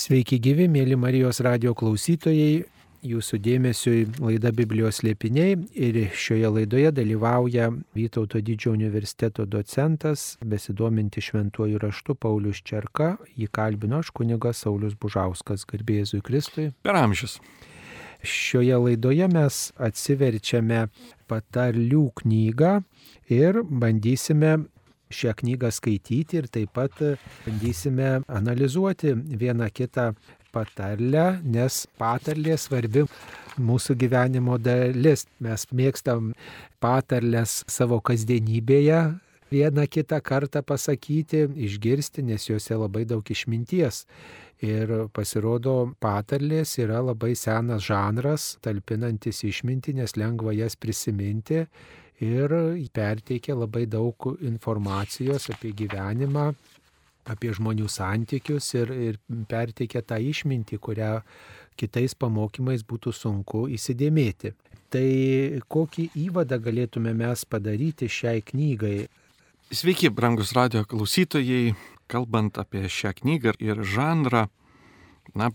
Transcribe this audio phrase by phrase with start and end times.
[0.00, 2.62] Sveiki gyvi, mėly Marijos radio klausytojai.
[3.04, 7.66] Jūsų dėmesiui laida Biblijos liepiniai ir šioje laidoje dalyvauja
[7.96, 15.66] Vytauto didžiojo universiteto docentas, besidominti šventuoju raštu Paulius Čerka, jį kalbino aš kunigas Saulis Bužauskas,
[15.68, 16.70] garbėzui Kristui.
[16.86, 17.36] Per amžius.
[18.24, 20.86] Šioje laidoje mes atsiverčiame
[21.28, 22.78] patarlių knygą
[23.32, 24.62] ir bandysime
[25.10, 27.02] šią knygą skaityti ir taip pat
[27.46, 30.10] bandysime analizuoti vieną kitą
[30.54, 33.04] patarlę, nes patarlė svarbi
[33.60, 35.26] mūsų gyvenimo dalis.
[35.42, 36.32] Mes mėgstam
[36.82, 39.00] patarlės savo kasdienybėje
[39.50, 44.04] vieną kitą kartą pasakyti, išgirsti, nes juose labai daug išminties.
[44.60, 51.64] Ir pasirodo, patarlės yra labai senas žanras, talpinantis išmintį, nes lengva jas prisiminti
[52.20, 52.52] ir
[52.92, 56.50] perteikia labai daug informacijos apie gyvenimą,
[57.30, 61.12] apie žmonių santykius ir, ir perteikia tą išmintį, kurią
[61.80, 64.52] kitais pamokymais būtų sunku įsidėmėti.
[64.90, 65.06] Tai
[65.70, 69.06] kokį įvadą galėtume mes padaryti šiai knygai?
[69.70, 71.76] Sveiki, brangus radio klausytojai,
[72.10, 74.48] kalbant apie šią knygą ir žanrą,
[75.38, 75.52] na,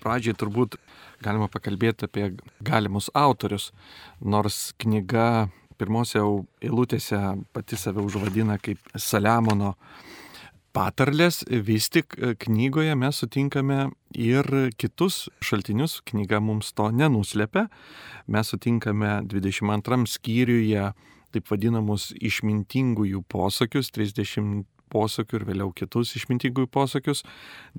[0.00, 0.78] pradžiai turbūt
[1.22, 2.30] galima pakalbėti apie
[2.64, 3.70] galimus autorius,
[4.18, 5.50] nors knyga
[5.82, 6.22] pirmose
[6.62, 7.20] eilutėse
[7.52, 9.74] pati save užvadina kaip Saliamono
[10.72, 14.48] patarlės, vis tik e, knygoje mes sutinkame ir
[14.80, 17.66] kitus šaltinius, knyga mums to nenuslepia.
[18.30, 20.92] Mes sutinkame 22 skyriuje
[21.32, 27.22] taip vadinamus išmintingųjų posakius, 30 posakių ir vėliau kitus išmintingųjų posakius.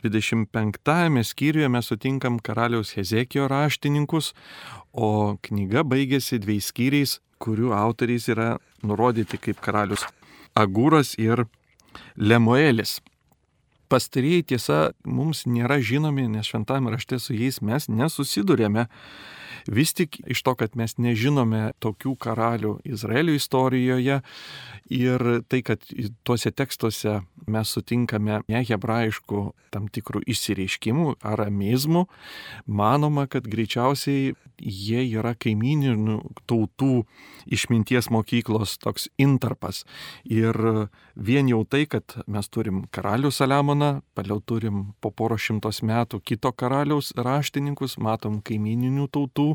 [0.02, 4.34] 25 skyriuje mes sutinkam karaliaus Hezekijo raštininkus,
[4.94, 10.06] o knyga baigėsi dviejais skyriais, kurių autoriais yra nurodyti kaip karalius
[10.56, 11.46] Agūras ir
[12.16, 13.00] Lemuelis.
[13.90, 18.88] Pastarieji tiesa mums nėra žinomi, nes šventame rašte su jais mes nesusidurėme.
[19.68, 24.22] Vis tik iš to, kad mes nežinome tokių karalių Izraelio istorijoje
[24.94, 25.84] ir tai, kad
[26.24, 29.44] tuose tekstuose mes sutinkame ne hebrajiškų
[29.74, 32.06] tam tikrų išsireiškimų, aramizmų,
[32.68, 34.34] manoma, kad greičiausiai
[34.64, 37.04] jie yra kaimininių tautų
[37.52, 39.84] išminties mokyklos toks intarpas.
[40.24, 40.56] Ir
[41.16, 46.54] vien jau tai, kad mes turim karalių Saliamoną, paliau turim po poro šimtos metų kito
[46.56, 49.53] karaliaus raštininkus, matom kaimininių tautų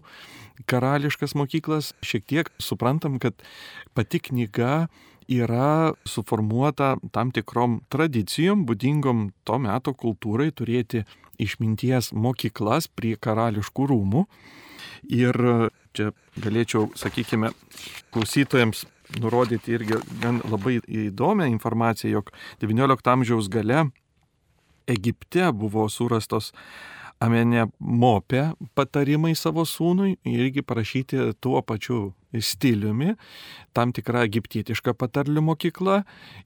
[0.68, 3.36] karališkas mokyklas, šiek tiek suprantam, kad
[3.94, 4.88] pati knyga
[5.28, 11.04] yra suformuota tam tikrom tradicijom, būdingom to meto kultūrai turėti
[11.38, 14.24] išminties mokyklas prie karališkų rūmų.
[15.14, 15.36] Ir
[15.94, 16.10] čia
[16.40, 17.52] galėčiau, sakykime,
[18.14, 18.86] klausytojams
[19.20, 23.88] nurodyti irgi gan labai įdomią informaciją, jog XIX amžiaus gale
[24.88, 26.54] Egipte buvo surastos
[27.18, 33.14] Amenė mopė patarimai savo sūnui irgi parašyti tuo pačiu stiliumi,
[33.74, 36.02] tam tikra egiptietiška patarlių mokykla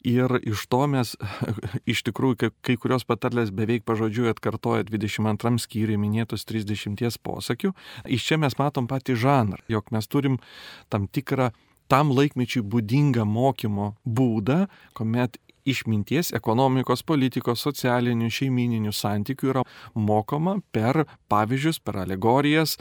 [0.08, 1.12] ir iš to mes
[1.92, 7.74] iš tikrųjų kai, kai kurios patarlės beveik pažodžiui atkartoja 22 skyriui minėtus 30 posakių.
[8.06, 10.40] Iš čia mes matom patį žanrą, jog mes turim
[10.88, 11.50] tam tikrą
[11.92, 14.62] tam laikmečiui būdingą mokymo būdą,
[14.96, 15.36] kuomet
[15.68, 19.64] išminties, ekonomikos, politikos, socialinių, šeimininių santykių yra
[19.94, 22.78] mokoma per pavyzdžius, per alegorijas,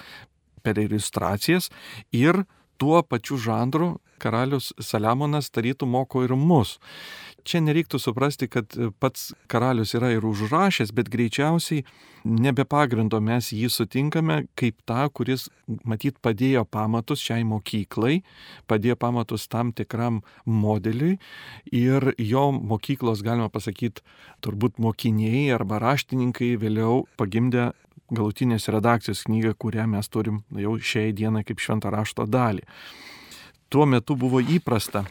[0.64, 1.70] per iliustracijas
[2.12, 2.44] ir
[2.82, 6.78] tuo pačiu žanru karalius Saliamonas tarytų moko ir mus
[7.46, 11.84] čia nereiktų suprasti, kad pats karalius yra ir užrašęs, bet greičiausiai
[12.26, 15.48] nebe pagrindo mes jį sutinkame kaip tą, kuris
[15.88, 18.22] matyt padėjo pamatus šiai mokyklai,
[18.70, 21.18] padėjo pamatus tam tikram modeliui
[21.72, 24.06] ir jo mokyklos, galima pasakyti,
[24.46, 27.72] turbūt mokiniai arba raštininkai vėliau pagimdė
[28.12, 32.66] galutinės redakcijos knygą, kurią mes turim jau šiai dienai kaip šventą rašto dalį.
[33.72, 35.06] Tuo metu buvo įprasta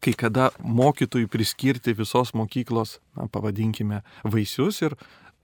[0.00, 4.96] kai kada mokytojui priskirti visos mokyklos, na, pavadinkime, vaisius ir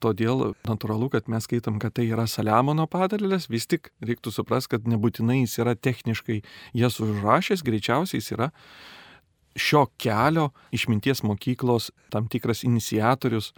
[0.02, 4.88] todėl natūralu, kad mes skaitom, kad tai yra Saliamono padarėlės, vis tik reiktų suprasti, kad
[4.88, 6.42] nebūtinai jis yra techniškai
[6.76, 8.50] jas užrašęs, greičiausiai jis yra
[9.56, 13.52] šio kelio išminties mokyklos tam tikras iniciatorius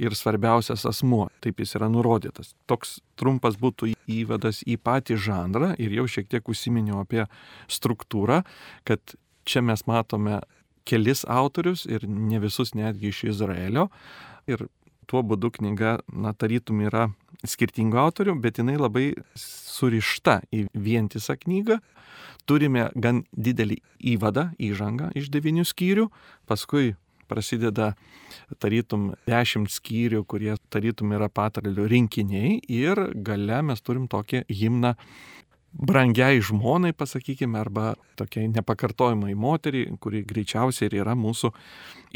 [0.00, 1.26] ir svarbiausias asmuo.
[1.44, 2.54] Taip jis yra nurodytas.
[2.66, 7.26] Toks trumpas būtų įvadas į patį žanrą ir jau šiek tiek užsiminiau apie
[7.68, 8.42] struktūrą,
[8.88, 10.40] kad čia mes matome
[10.88, 13.88] kelis autorius ir ne visus netgi iš Izraelio.
[14.50, 14.66] Ir
[15.10, 17.08] tuo būdu knyga, na, tarytum yra
[17.46, 21.80] skirtingų autorių, bet jinai labai surišta į vientisą knygą.
[22.46, 23.78] Turime gan didelį
[24.14, 26.08] įvadą, įžangą iš devinių skyrių,
[26.50, 26.94] paskui
[27.30, 27.92] prasideda
[28.62, 34.94] tarytum dešimt skyrių, kurie tarytum yra patarlių rinkiniai ir gale mes turim tokį himną
[35.72, 41.52] brangiai žmonai, pasakykime, arba tokiai nepakartojimai moteriai, kuri greičiausiai ir yra mūsų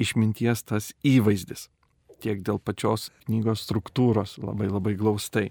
[0.02, 1.68] išminties tas įvaizdis.
[2.20, 5.50] Tiek dėl pačios knygos struktūros labai labai glaustai.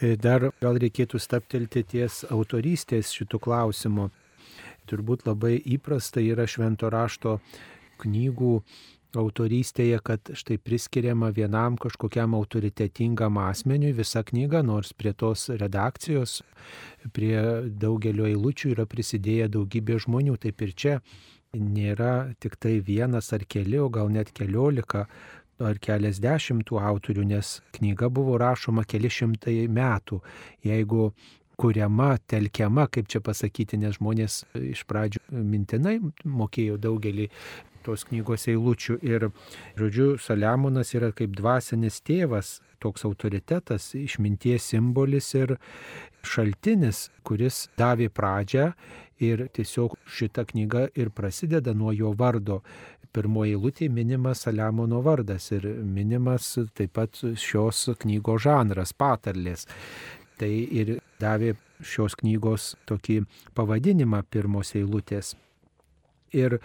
[0.00, 4.08] E, dar gal reikėtų staptelti ties autorystės šitų klausimų.
[4.90, 7.38] Turbūt labai įprasta yra švento rašto
[8.02, 8.56] knygų
[9.18, 16.40] autorystėje, kad štai priskiriama vienam kažkokiam autoritetingam asmeniui visa knyga, nors prie tos redakcijos,
[17.12, 17.36] prie
[17.68, 20.38] daugelio eilučių yra prisidėję daugybė žmonių.
[20.42, 20.96] Taip ir čia
[21.52, 25.06] nėra tik tai vienas ar keli, o gal net keliolika
[25.62, 30.22] ar keliasdešimt tų autorių, nes knyga buvo rašoma keli šimtai metų.
[30.66, 31.12] Jeigu
[31.60, 34.42] kuriama, telkiama, kaip čia pasakyti, nes žmonės
[34.72, 37.28] iš pradžių mintinai mokėjo daugelį
[37.84, 39.28] tos knygos eilučių ir,
[39.78, 45.56] žodžiu, Saliamonas yra kaip dvasinis tėvas, toks autoritetas, išminties simbolis ir
[46.26, 48.72] šaltinis, kuris davė pradžią
[49.22, 52.62] ir tiesiog šita knyga ir prasideda nuo jo vardo
[53.12, 59.66] pirmoji eilutė minimas Saliamono vardas ir minimas taip pat šios knygos žanras, patarlės.
[60.40, 61.54] Tai ir davė
[61.84, 63.22] šios knygos tokį
[63.54, 65.34] pavadinimą pirmos eilutės.
[66.32, 66.56] Ir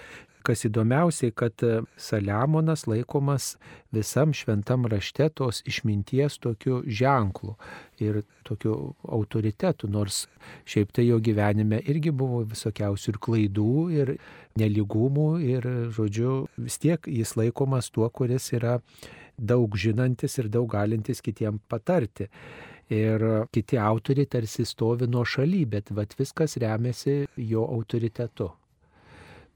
[0.48, 1.64] kas įdomiausiai, kad
[2.00, 3.56] Saliamonas laikomas
[3.94, 7.58] visam šventam rašte tos išminties tokiu ženklu
[8.04, 10.26] ir tokiu autoritetu, nors
[10.70, 14.14] šiaip tai jo gyvenime irgi buvo visokiausių ir klaidų, ir
[14.58, 18.78] neligumų, ir, žodžiu, vis tiek jis laikomas tuo, kuris yra
[19.38, 22.30] daug žinantis ir daug galintis kitiem patarti.
[22.88, 23.20] Ir
[23.52, 28.48] kiti autoriai tarsi stovi nuo šaly, bet vat, viskas remiasi jo autoritetu.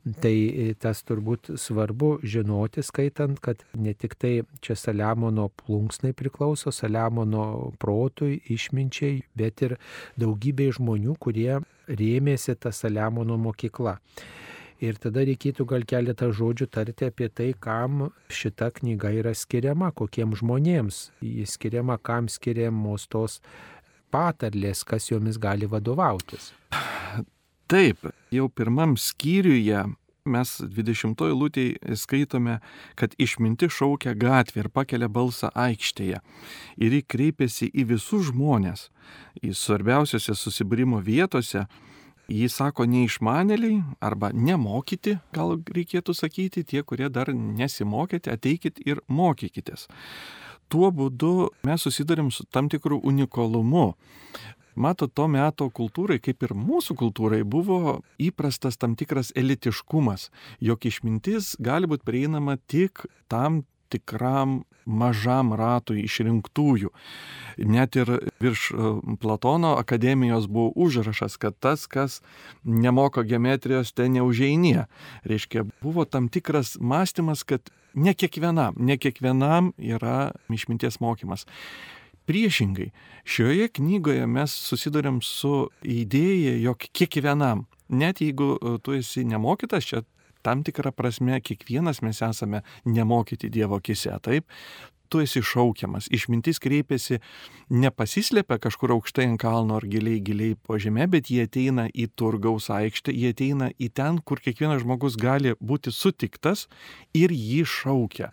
[0.02, 4.32] Tai e, tas turbūt svarbu žinoti, skaitant, kad ne tik tai
[4.66, 7.44] čia Saliamono plunksnai priklauso, Saliamono
[7.78, 9.76] protui, išminčiai, bet ir
[10.18, 14.00] daugybė žmonių, kurie rėmėsi tą Saliamono mokyklą.
[14.82, 20.42] Ir tada reikėtų gal keletą žodžių tarti apie tai, kam šita knyga yra skiriama, kokiems
[20.42, 23.38] žmonėms jis skiriama, kam skiriamos tos
[24.10, 26.50] patarlės, kas jomis gali vadovautis.
[27.72, 28.04] Taip,
[28.36, 29.86] jau pirmam skyriuje
[30.28, 32.58] mes 20 lūtėje skaitome,
[33.00, 36.20] kad išminti šaukia gatvę ir pakelia balsą aikštėje.
[36.84, 38.90] Ir ji kreipiasi į visus žmonės,
[39.40, 41.64] į svarbiausiose susibūrimo vietose.
[42.32, 49.88] Jį sako neišmanėliai arba nemokyti, gal reikėtų sakyti, tie, kurie dar nesimokėte, ateikit ir mokykitės.
[50.72, 53.94] Tuo būdu mes susidarim su tam tikru unikalumu.
[54.76, 60.30] Mato, to meto kultūrai, kaip ir mūsų kultūrai, buvo įprastas tam tikras elitiškumas,
[60.64, 66.90] jog išmintis gali būti prieinama tik tam tikram mažam ratui išrinktųjų.
[67.70, 72.22] Net ir virš e, Platono akademijos buvo užrašas, kad tas, kas
[72.64, 74.88] nemoko geometrijos, ten neužeinė.
[75.28, 81.46] Reiškia, buvo tam tikras mąstymas, kad ne kiekvienam, ne kiekvienam yra išminties mokymas.
[82.32, 82.94] Priešingai,
[83.28, 90.00] šioje knygoje mes susidurėm su idėja, jog kiekvienam, net jeigu e, tu esi nemokytas, čia
[90.40, 94.48] tam tikrą prasme kiekvienas mes esame nemokyti Dievo akise, taip,
[95.12, 96.08] tu esi šaukiamas.
[96.08, 97.20] Išmintis kreipiasi,
[97.68, 102.72] nepasislepia kažkur aukštai ant kalno ar giliai, giliai po žemė, bet jie ateina į turgaus
[102.72, 106.70] aikštę, jie ateina į ten, kur kiekvienas žmogus gali būti sutiktas
[107.12, 108.32] ir jį šaukia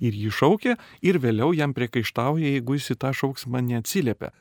[0.00, 4.32] ir jį šaukia ir vėliau jam priekaištauja, jeigu jis į tą šauksmą neatsiliepia.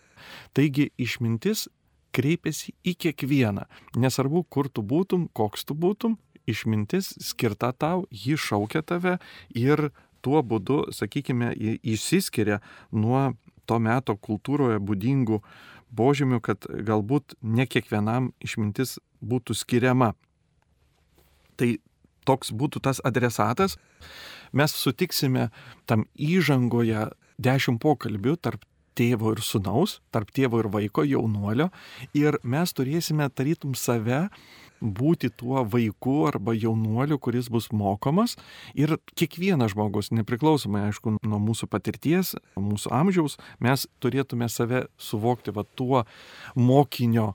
[0.58, 1.68] Taigi išmintis
[2.16, 3.68] kreipiasi į kiekvieną,
[4.00, 9.18] nesvarbu, kur tu būtum, koks tu būtum, išmintis skirta tau, ji šaukia tave
[9.56, 9.90] ir
[10.26, 11.52] tuo būdu, sakykime,
[11.84, 12.62] išsiskiria
[12.92, 13.34] nuo
[13.68, 15.42] to meto kultūroje būdingų
[15.98, 20.14] požymių, kad galbūt ne kiekvienam išmintis būtų skiriama.
[21.58, 21.70] Tai
[22.28, 23.78] toks būtų tas adresatas,
[24.52, 25.50] mes sutiksime
[25.90, 28.66] tam įžangoje dešimt pokalbių tarp
[28.98, 31.70] tėvo ir sunaus, tarp tėvo ir vaiko, jaunuolio,
[32.18, 34.28] ir mes turėsime tarytum save
[34.82, 38.36] būti tuo vaiku arba jaunuoliu, kuris bus mokomas.
[38.78, 45.66] Ir kiekvienas žmogus, nepriklausomai aišku nuo mūsų patirties, mūsų amžiaus, mes turėtume save suvokti va
[45.78, 46.04] tuo
[46.56, 47.34] mokinio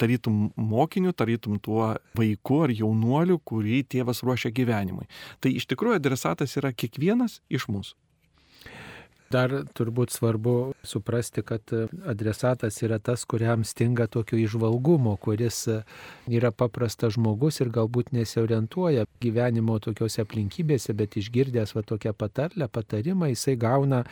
[0.00, 5.08] tarytum mokiniu, tarytum tuo vaiku ar jaunuoliu, kurį tėvas ruošia gyvenimui.
[5.40, 7.98] Tai iš tikrųjų adresatas yra kiekvienas iš mūsų.
[9.30, 11.70] Dar turbūt svarbu suprasti, kad
[12.10, 15.68] adresatas yra tas, kuriam stinga tokio išvalgumo, kuris
[16.26, 23.30] yra paprastas žmogus ir galbūt nesiorientuoja gyvenimo tokiuose aplinkybėse, bet išgirdęs va tokią patarlę, patarimą,
[23.30, 24.02] jisai gauna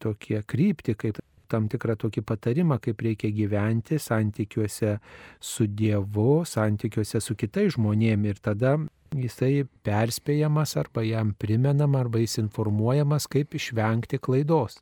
[0.00, 4.96] tokie krypti, kaip tam tikrą tokį patarimą, kaip reikia gyventi santykiuose
[5.40, 8.76] su Dievu, santykiuose su kitais žmonėmis ir tada
[9.16, 14.78] jisai perspėjamas arba jam primenama arba jis informuojamas, kaip išvengti klaidos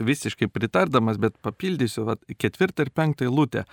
[0.00, 3.64] visiškai pritardamas, bet papildysiu, vat, ketvirtą ir penktą eilutę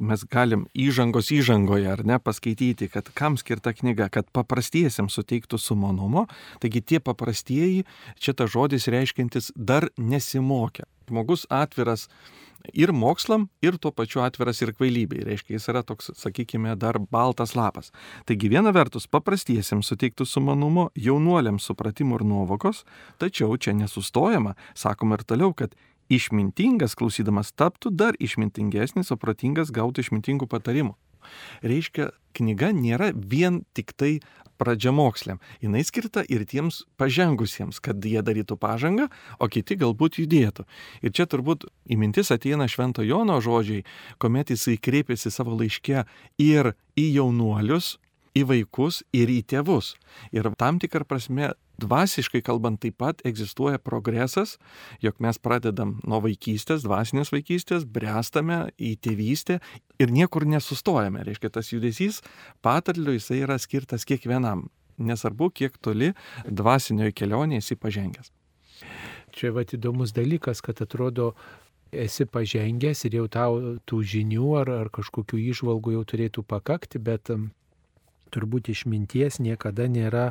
[0.00, 6.26] mes galim įžangos įžangoje ar ne paskaityti, kad kam skirta knyga, kad paprastiesiams suteiktų sumanumo,
[6.62, 7.86] taigi tie paprastieji,
[8.20, 10.84] čia tas žodis reiškintis dar nesimokė.
[11.06, 12.08] Žmogus atviras
[12.74, 15.24] ir mokslam, ir tuo pačiu atviras ir kvailybei.
[15.26, 17.92] Reiškia, jis yra toks, sakykime, dar baltas lapas.
[18.26, 22.84] Taigi viena vertus paprastiesiems suteiktų sumanumo, jaunuoliams supratimo ir nuovokos,
[23.22, 25.74] tačiau čia nesustojama, sakoma ir toliau, kad
[26.12, 30.94] išmintingas klausydamas taptų dar išmintingesnis, o protingas gautų išmintingų patarimų.
[31.66, 34.18] Reiškia, knyga nėra vien tik tai
[34.56, 35.40] pradžiamoksliam.
[35.60, 40.66] Jis skirta ir tiems pažengusiems, kad jie darytų pažangą, o kiti galbūt judėtų.
[41.04, 43.84] Ir čia turbūt į mintis ateina Švento Jono žodžiai,
[44.22, 46.06] kuomet jisai kreipėsi savo laiške
[46.42, 47.96] ir į jaunuolius,
[48.36, 49.94] į vaikus ir į tėvus.
[50.34, 54.56] Ir tam tikrą prasme dvasiškai kalbant taip pat egzistuoja progresas,
[55.04, 59.60] jog mes pradedam nuo vaikystės, dvasinės vaikystės, bręstame į tėvystę
[60.00, 61.24] ir niekur nesustojame.
[61.26, 62.22] Reiškia, tas judesys
[62.64, 66.14] patarliu jisai yra skirtas kiekvienam, nesvarbu, kiek toli
[66.48, 68.32] dvasinioje kelionėje esi pažengęs.
[69.36, 71.34] Čia va įdomus dalykas, kad atrodo,
[71.92, 77.30] esi pažengęs ir jau tau tų žinių ar, ar kažkokių išvalgų jau turėtų pakakti, bet
[78.34, 80.30] turbūt išminties niekada nėra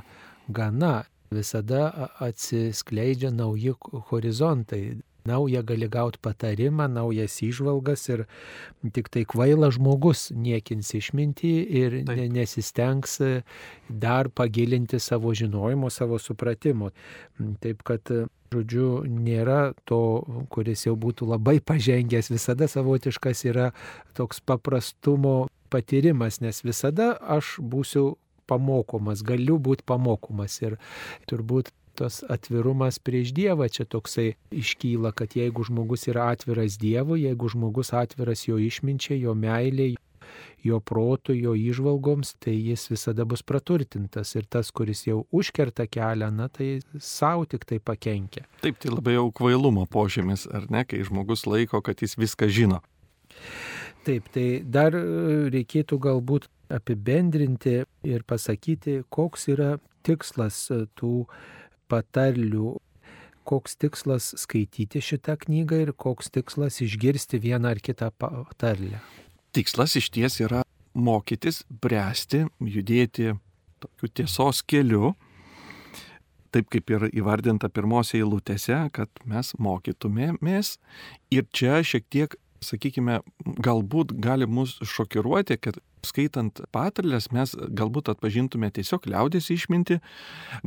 [0.50, 3.76] gana visada atsiskleidžia nauji
[4.12, 4.98] horizontai.
[5.26, 8.26] Naują gali gauti patarimą, naujas išvalgas ir
[8.94, 13.18] tik tai kvailas žmogus niekins išmintį ir ne, nesistengs
[13.90, 16.92] dar pagilinti savo žinojimo, savo supratimo.
[17.64, 18.14] Taip kad
[18.54, 20.02] žodžiu, nėra to,
[20.54, 23.72] kuris jau būtų labai pažengęs, visada savotiškas yra
[24.18, 28.16] toks paprastumo patyrimas, nes visada aš būsiu
[28.50, 30.60] pamokomas, galiu būti pamokomas.
[30.62, 30.78] Ir
[31.30, 37.50] turbūt tas atvirumas prieš Dievą čia toksai iškyla, kad jeigu žmogus yra atviras Dievui, jeigu
[37.52, 39.96] žmogus atviras jo išminčiai, jo meiliai,
[40.66, 46.32] jo protų, jo išvalgoms, tai jis visada bus praturtintas ir tas, kuris jau užkerta kelią,
[46.34, 48.46] na tai savo tik tai pakenkia.
[48.64, 52.82] Taip, tai labai jau kvailumo požymis, ar ne, kai žmogus laiko, kad jis viską žino.
[54.06, 54.94] Taip, tai dar
[55.54, 59.76] reikėtų galbūt apibendrinti ir pasakyti, koks yra
[60.06, 61.26] tikslas tų
[61.92, 62.76] patarlių,
[63.46, 69.02] koks tikslas skaityti šitą knygą ir koks tikslas išgirsti vieną ar kitą patarlę.
[69.56, 70.64] Tikslas iš ties yra
[70.96, 73.36] mokytis, bręsti, judėti
[73.84, 75.14] tokiu tiesos keliu,
[76.56, 80.78] taip kaip ir įvardinta pirmose eilutėse, kad mes mokytumėmės.
[81.36, 83.22] Ir čia šiek tiek, sakykime,
[83.66, 90.02] galbūt gali mus šokiruoti, kad skaitant patarlės mes galbūt atpažintume tiesiog liaudės išminti,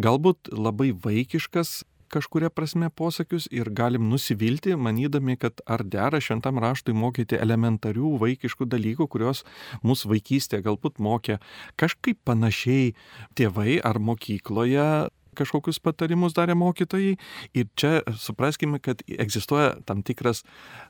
[0.01, 6.97] galbūt labai vaikiškas kažkuria prasme posakius ir galim nusivilti, manydami, kad ar dera šventam raštui
[6.97, 9.45] mokyti elementarių vaikiškų dalykų, kurios
[9.85, 11.39] mūsų vaikystėje galbūt mokė
[11.81, 12.95] kažkaip panašiai
[13.39, 14.89] tėvai ar mokykloje
[15.39, 17.17] kažkokius patarimus darė mokytojai.
[17.57, 20.45] Ir čia supraskime, kad egzistuoja tam tikras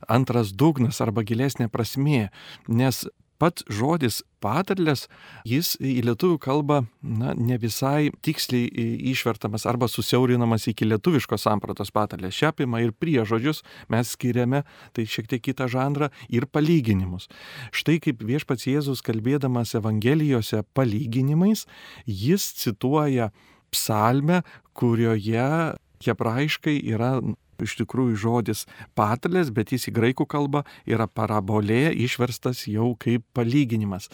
[0.08, 2.28] antras dugnas arba gilesnė prasmė,
[2.68, 3.06] nes
[3.38, 5.06] pats žodis patarlės,
[5.46, 8.68] jis į lietuvių kalbą na, ne visai tiksliai
[9.12, 12.36] išvertamas arba susiaurinamas iki lietuviškos sampratos patarlės.
[12.38, 14.64] Šią apima ir priežodžius mes skiriame,
[14.94, 17.28] tai šiek tiek kitą žanrą, ir palyginimus.
[17.74, 21.66] Štai kaip viešpats Jėzus kalbėdamas Evangelijose palyginimais,
[22.06, 23.30] jis cituoja
[23.74, 24.42] psalmę,
[24.78, 27.18] kurioje hebrajiškai yra
[27.64, 28.64] iš tikrųjų žodis
[28.98, 34.06] patalės, bet jis į graikų kalbą yra parabolė išverstas jau kaip palyginimas.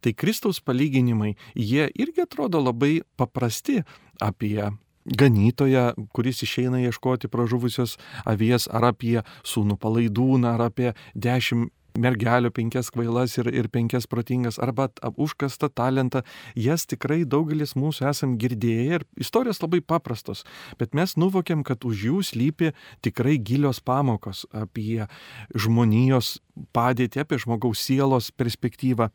[0.00, 3.82] Tai Kristaus palyginimai, jie irgi atrodo labai paprasti
[4.22, 4.70] apie
[5.02, 12.90] ganytoją, kuris išeina ieškoti pražuvusios avies, ar apie sūnų palaidūną, ar apie dešimt mergelio penkias
[12.92, 16.22] kvailas ir, ir penkias protingas, arba užkastą talentą,
[16.56, 20.44] jas tikrai daugelis mūsų esam girdėję ir istorijos labai paprastos,
[20.78, 22.72] bet mes nuvokiam, kad už jų slypi
[23.04, 25.06] tikrai gilios pamokos apie
[25.54, 26.38] žmonijos
[26.76, 29.10] padėtį, apie žmogaus sielos perspektyvą.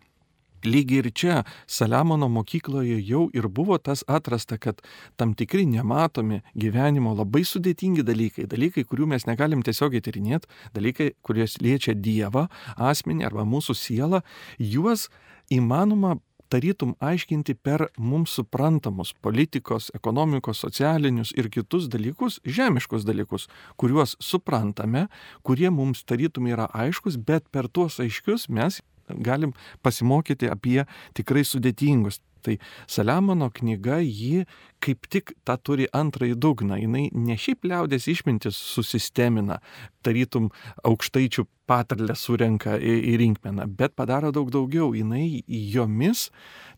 [0.67, 4.81] Lygiai ir čia Saliamono mokykloje jau ir buvo tas atrasta, kad
[5.15, 11.47] tam tikri nematomi gyvenimo labai sudėtingi dalykai, dalykai, kurių mes negalim tiesiogiai tyrinėti, dalykai, kurie
[11.63, 12.47] liečia Dievą,
[12.77, 14.23] asmenį arba mūsų sielą,
[14.59, 15.07] juos
[15.53, 16.17] įmanoma
[16.49, 23.47] tarytum aiškinti per mums suprantamus politikos, ekonomikos, socialinius ir kitus dalykus, žemiškus dalykus,
[23.79, 25.07] kuriuos suprantame,
[25.43, 29.53] kurie mums tarytum yra aiškus, bet per tuos aiškius mes galim
[29.85, 30.83] pasimokyti apie
[31.17, 32.55] tikrai sudėtingus Tai
[32.87, 34.45] Saliamono knyga jį
[34.83, 36.77] kaip tik tą turi antrąjį dugną.
[36.79, 39.59] Jis ne šiaip liaudės išmintis susistemina,
[40.05, 40.47] tarytum
[40.87, 44.93] aukštaičių patarlę surenka į, į rinkmeną, bet padaro daug daugiau.
[44.95, 46.29] Jis jomis,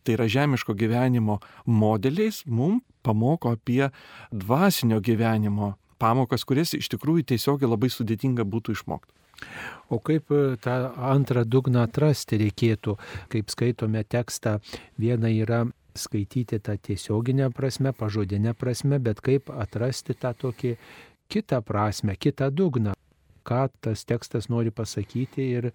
[0.02, 3.86] tai yra žemiško gyvenimo modeliais, mums pamoko apie
[4.32, 9.19] dvasinio gyvenimo pamokas, kurias iš tikrųjų tiesiog labai sudėtinga būtų išmokti.
[9.90, 10.76] O kaip e, tą
[11.10, 12.96] antrą dugną atrasti reikėtų,
[13.32, 14.58] kaip skaitome tekstą,
[15.00, 15.64] viena yra
[15.98, 20.76] skaityti tą tiesioginę prasme, pažodinę prasme, bet kaip atrasti tą tokį
[21.30, 22.94] kitą prasme, kitą dugną,
[23.46, 25.70] ką tas tekstas nori pasakyti ir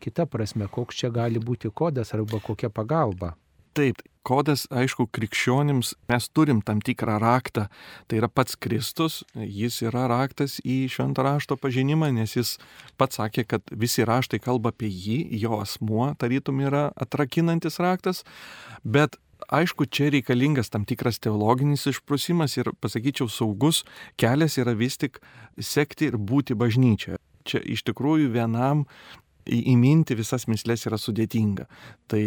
[0.00, 3.34] kita prasme, koks čia gali būti kodas arba kokia pagalba.
[3.76, 7.68] Taip, kodas, aišku, krikščionims mes turim tam tikrą raktą,
[8.08, 12.56] tai yra pats Kristus, jis yra raktas į šventą rašto pažinimą, nes jis
[13.00, 18.24] pats sakė, kad visi raštai kalba apie jį, jo asmuo tarytum yra atrakinantis raktas,
[18.84, 19.16] bet
[19.48, 23.84] aišku, čia reikalingas tam tikras teologinis išprusimas ir, pasakyčiau, saugus
[24.20, 25.22] kelias yra vis tik
[25.56, 27.20] sekti ir būti bažnyčioje.
[27.48, 28.84] Čia iš tikrųjų vienam
[29.48, 31.68] įminti visas mislės yra sudėtinga.
[32.10, 32.22] Tai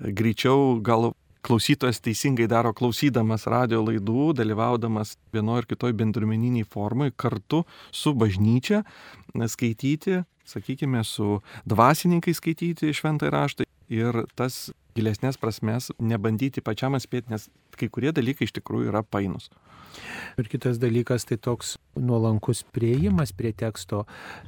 [0.00, 1.14] greičiau gal
[1.46, 8.82] klausytojas teisingai daro klausydamas radio laidų, dalyvaudamas vienoje ar kitoje bendruomeniniai formai, kartu su bažnyčia
[9.48, 17.48] skaityti, sakykime, su dvasininkai skaityti šventą raštą ir tas gilesnės prasmes nebandyti pačiam atspėti, nes
[17.78, 19.50] kai kurie dalykai iš tikrųjų yra painus.
[20.38, 24.04] Ir kitas dalykas tai toks nuolankus prieimas prie teksto,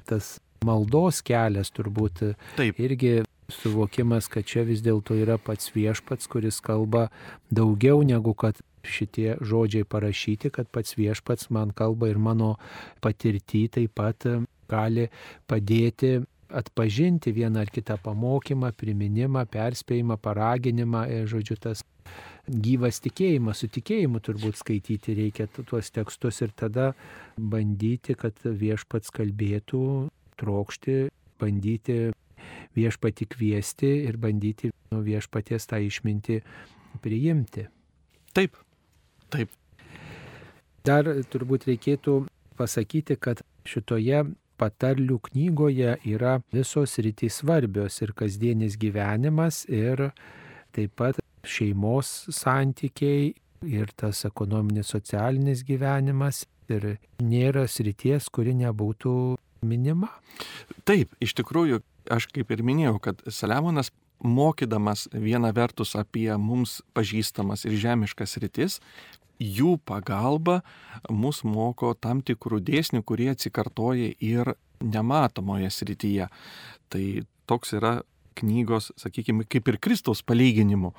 [0.07, 2.23] tas maldos kelias turbūt
[2.59, 2.79] Taip.
[2.79, 3.23] irgi
[3.61, 7.09] suvokimas, kad čia vis dėlto yra pats viešpats, kuris kalba
[7.51, 12.57] daugiau negu kad šitie žodžiai parašyti, kad pats viešpats man kalba ir mano
[13.05, 14.27] patirtį taip pat
[14.73, 15.09] gali
[15.47, 16.21] padėti
[16.53, 21.85] atpažinti vieną ar kitą pamokymą, priminimą, perspėjimą, paraginimą, e, žodžiu, tas
[22.49, 26.93] gyvas tikėjimas, su tikėjimu turbūt skaityti reikia tuos tekstus ir tada
[27.39, 29.85] bandyti, kad viešpats kalbėtų,
[30.43, 30.97] trokšti,
[31.41, 31.99] bandyti
[32.77, 36.41] viešpati kviesti ir bandyti nuo viešpaties tą išminti
[37.03, 37.67] priimti.
[38.33, 38.57] Taip,
[39.33, 39.51] taip.
[40.83, 42.23] Dar turbūt reikėtų
[42.59, 44.25] pasakyti, kad šitoje
[44.61, 50.11] patarlių knygoje yra visos rytys svarbios ir kasdienis gyvenimas ir
[50.75, 53.33] taip pat šeimos santykiai
[53.67, 59.15] ir tas ekonominis socialinis gyvenimas ir nėra srities, kuri nebūtų
[59.67, 60.11] minima.
[60.89, 67.67] Taip, iš tikrųjų, aš kaip ir minėjau, kad Saliamonas mokydamas vieną vertus apie mums pažįstamas
[67.67, 68.79] ir žemiškas rytis,
[69.43, 70.61] jų pagalba
[71.11, 76.29] mus moko tam tikrų dėsnių, kurie atsikartoja ir nematomoje srityje.
[76.93, 77.05] Tai
[77.51, 78.01] toks yra
[78.39, 80.93] knygos, sakykime, kaip ir Kristaus palyginimų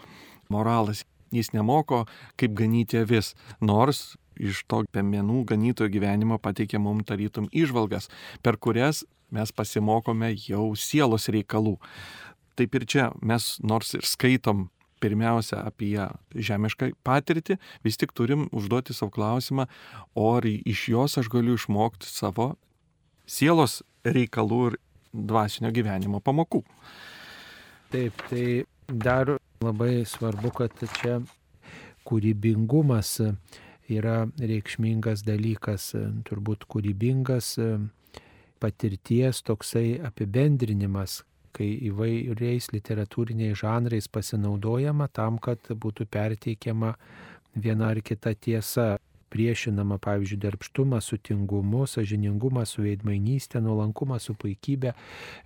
[0.54, 1.06] moralas.
[1.34, 2.04] Jis nemoko,
[2.38, 8.10] kaip ganyti avis, nors iš to piemenų ganytojo gyvenimo pateikia mums tarytum išvalgas,
[8.46, 9.04] per kurias
[9.34, 11.78] mes pasimokome jau sielos reikalų.
[12.58, 14.68] Taip ir čia mes nors ir skaitom
[15.04, 15.98] pirmiausia apie
[16.32, 19.68] žemišką patirtį, vis tik turim užduoti savo klausimą,
[20.16, 22.54] o ar iš jos aš galiu išmokti savo
[23.28, 24.78] sielos reikalų ir
[25.14, 26.64] dvasinio gyvenimo pamokų.
[27.94, 31.20] Taip, tai dar labai svarbu, kad čia
[32.08, 33.20] kūrybingumas
[33.94, 35.92] yra reikšmingas dalykas,
[36.28, 37.58] turbūt kūrybingas
[38.64, 41.22] patirties toksai apibendrinimas,
[41.54, 46.96] kai įvairiais literatūriniais žanrais pasinaudojama tam, kad būtų perteikiama
[47.54, 48.96] viena ar kita tiesa,
[49.34, 54.94] priešinama, pavyzdžiui, darbštumą su tingumu, sažiningumą su veidmainystė, nuolankumą su puikybė,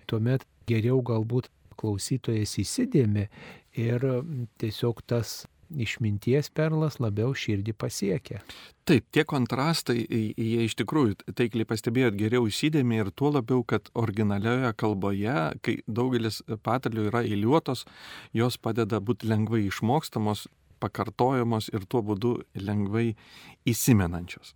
[0.08, 3.28] tuomet geriau galbūt klausytojas įsidėmi
[3.80, 4.04] ir
[4.60, 8.40] tiesiog tas išminties perlas labiau širdį pasiekia.
[8.88, 14.72] Taip, tie kontrastai, jie iš tikrųjų, taikliai pastebėjot, geriau įsidėmė ir tuo labiau, kad originalioje
[14.80, 17.84] kalboje, kai daugelis patarlių yra įliuotos,
[18.32, 20.46] jos padeda būti lengvai išmokstamos,
[20.80, 23.12] pakartojamos ir tuo būdu lengvai
[23.68, 24.54] įsimenančios.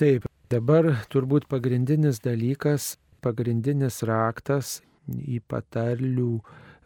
[0.00, 6.40] Taip, dabar turbūt pagrindinis dalykas, pagrindinis raktas į patarlių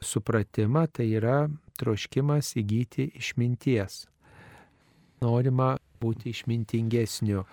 [0.05, 1.47] supratimą, tai yra
[1.79, 4.07] troškimas įgyti išminties.
[5.25, 7.45] Norima būti išmintingesniu.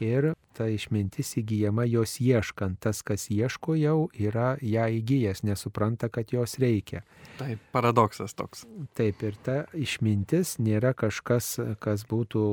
[0.00, 2.78] Ir ta išmintis įgyjama jos ieškant.
[2.80, 7.02] Tas, kas ieško jau, yra ją įgyjęs, nesupranta, kad jos reikia.
[7.36, 8.64] Taip, paradoksas toks.
[8.96, 12.46] Taip, ir ta išmintis nėra kažkas, kas būtų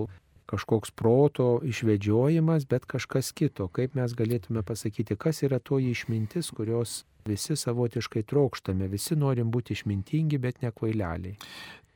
[0.47, 3.67] kažkoks proto išvedžiojimas, bet kažkas kito.
[3.71, 9.75] Kaip mes galėtume pasakyti, kas yra toji išmintis, kurios visi savotiškai trokštame, visi norim būti
[9.77, 11.35] išmintingi, bet ne kvaileliai.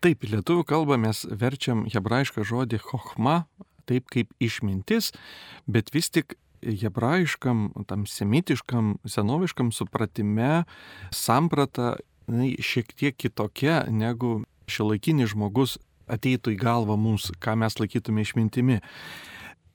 [0.02, 3.44] Taip, lietuvių kalbą mes verčiam hebrajišką žodį chochma,
[3.90, 5.12] taip kaip išmintis,
[5.70, 10.64] bet vis tik hebrajiškam, tam semitiškam, senoviškam supratime
[11.14, 11.96] samprata
[12.28, 14.42] jinai šiek tiek kitokia negu
[14.72, 15.78] šiuolaikinis žmogus
[16.12, 18.80] ateitų į galvą mums, ką mes laikytume išmintimi.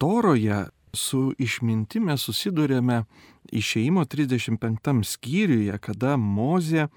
[0.01, 0.67] Toroje
[0.97, 3.05] su išmintime susidurėme
[3.53, 6.89] išeimo 35 skyriuje, kada Mozė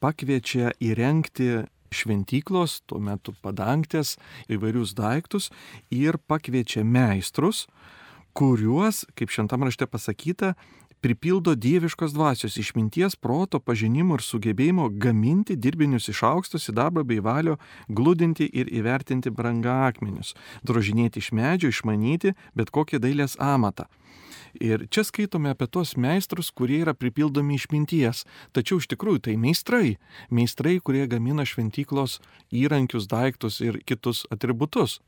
[0.00, 4.16] pakviečia įrengti šventyklos, tuo metu padangtės,
[4.52, 5.50] įvairius daiktus
[5.94, 7.66] ir pakviečia meistrus,
[8.36, 10.54] kuriuos, kaip šventam rašte pasakyta,
[11.00, 17.58] pripildo dieviškos dvasios išminties, proto, pažinimo ir sugebėjimo gaminti dirbinius iš aukšto sidabro bei valio,
[17.88, 20.34] glūdinti ir įvertinti brangą akmenius,
[20.66, 23.86] drožinėti iš medžio, išmanyti bet kokį dailės amatą.
[24.60, 28.24] Ir čia skaitome apie tos meistrus, kurie yra pripildomi išminties.
[28.56, 29.96] Tačiau iš tikrųjų tai meistrai.
[30.30, 32.20] Meistrai, kurie gamina šventyklos
[32.54, 35.00] įrankius, daiktus ir kitus atributus.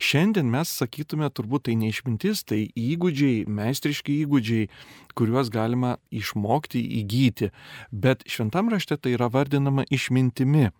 [0.00, 4.70] Šiandien mes sakytume, turbūt tai neišmintis, tai įgūdžiai, meistriški įgūdžiai,
[5.18, 7.50] kuriuos galima išmokti, įgyti,
[7.92, 10.70] bet šventam rašte tai yra vardinama išmintimi.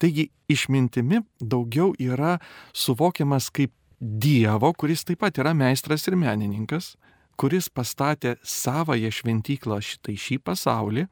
[0.00, 2.38] Taigi išmintimi daugiau yra
[2.76, 6.98] suvokiamas kaip Dievo, kuris taip pat yra meistras ir menininkas,
[7.36, 11.06] kuris pastatė savąją šventyklą šitai šį pasaulį,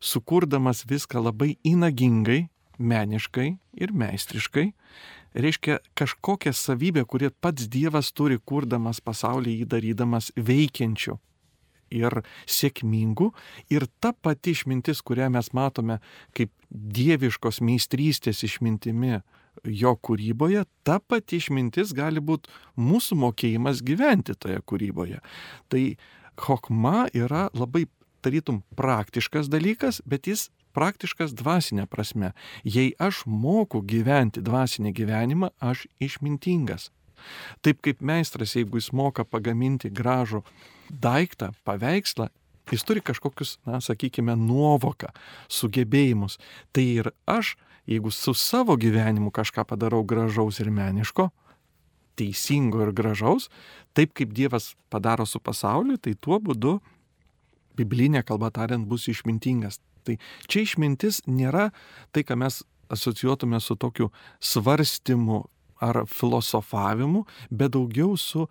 [0.00, 3.48] sukurdamas viską labai įnagingai, meniškai
[3.80, 4.70] ir meistriškai,
[5.34, 11.18] reiškia kažkokią savybę, kurį pats Dievas turi kurdamas pasaulį įdarydamas veikiančių
[11.94, 13.30] ir sėkmingų.
[13.70, 16.00] Ir ta pati išmintis, kurią mes matome
[16.34, 19.20] kaip dieviškos meistrystės išmintimi
[19.62, 25.20] jo kūryboje, ta pati išmintis gali būti mūsų mokėjimas gyventi toje kūryboje.
[25.68, 25.84] Tai
[26.46, 27.86] hokma yra labai
[28.24, 32.32] tarytum praktiškas dalykas, bet jis praktiškas dvasinė prasme.
[32.64, 36.90] Jei aš moku gyventi dvasinį gyvenimą, aš išmintingas.
[37.64, 40.42] Taip kaip meistras, jeigu jis moka pagaminti gražų
[40.90, 42.28] daiktą, paveikslą,
[42.72, 45.12] jis turi kažkokius, na, sakykime, nuovoką,
[45.52, 46.38] sugebėjimus.
[46.74, 47.54] Tai ir aš,
[47.86, 51.30] jeigu su savo gyvenimu kažką padarau gražaus ir meniško,
[52.18, 53.50] teisingo ir gražaus,
[53.92, 56.78] taip kaip Dievas padaro su pasauliu, tai tuo būdu,
[57.76, 59.80] biblinė kalba tariant, bus išmintingas.
[60.04, 61.70] Tai čia išmintis nėra
[62.12, 65.42] tai, ką mes asocijuotume su tokiu svarstymu
[65.82, 68.46] ar filosofavimu, bet daugiau su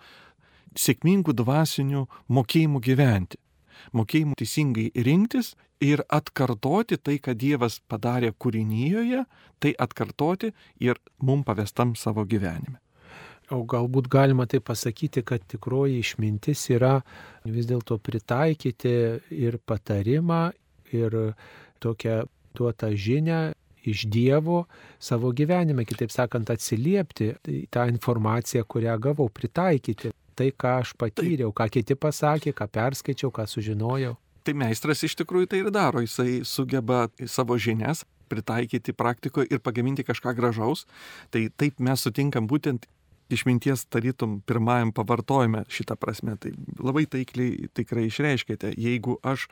[0.76, 3.38] sėkmingu dvasiniu mokėjimu gyventi.
[3.92, 9.26] Mokėjimu teisingai rinktis ir atkartoti tai, ką Dievas padarė kūrinyjoje,
[9.60, 12.80] tai atkartoti ir mum pavestam savo gyvenime.
[13.52, 16.96] O galbūt galima tai pasakyti, kad tikroji išmintis yra
[17.44, 18.94] vis dėlto pritaikyti
[19.36, 20.46] ir patarimą,
[20.96, 21.18] ir
[21.84, 22.24] tokią
[22.56, 24.64] duotą žinę iš Dievo
[25.00, 27.34] savo gyvenime, kitaip sakant, atsiliepti
[27.74, 33.48] tą informaciją, kurią gavau, pritaikyti tai, ką aš patyriau, ką kiti pasakė, ką perskaičiau, ką
[33.50, 34.16] sužinojau.
[34.44, 40.04] Tai meistras iš tikrųjų tai ir daro, jisai sugeba savo žinias pritaikyti praktikoje ir pagaminti
[40.04, 40.86] kažką gražaus.
[41.32, 42.88] Tai taip mes sutinkam būtent
[43.34, 46.36] išminties tarytum pirmajam pavartojime šitą prasme.
[46.38, 49.48] Tai labai taikliai tikrai išreiškite, jeigu aš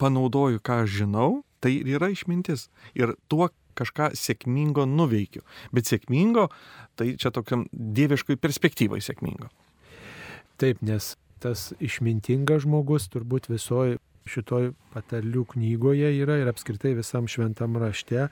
[0.00, 1.30] panaudoju, ką aš žinau,
[1.64, 2.68] tai yra išmintis.
[2.98, 5.44] Ir tuo kažką sėkmingo nuveikiu.
[5.74, 6.48] Bet sėkmingo,
[6.96, 9.50] tai čia tokiam dieviškai perspektyvai sėkmingo.
[10.60, 17.76] Taip, nes tas išmintingas žmogus turbūt visoji šitoj patarlių knygoje yra ir apskritai visam šventam
[17.78, 18.28] rašte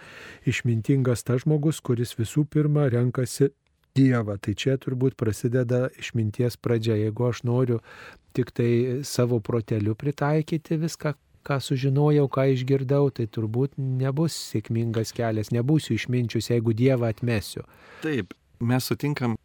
[0.48, 3.52] išmintingas tas žmogus, kuris visų pirma renkasi
[3.94, 4.34] Dievą.
[4.42, 6.96] Tai čia turbūt prasideda išminties pradžia.
[6.98, 7.76] Jeigu aš noriu
[8.34, 11.12] tik tai savo proteliu pritaikyti viską,
[11.46, 17.62] ką sužinojau, ką išgirdau, tai turbūt nebus sėkmingas kelias, nebūsiu išminčius, jeigu Dievą atmesiu.
[18.02, 19.38] Taip, mes sutinkam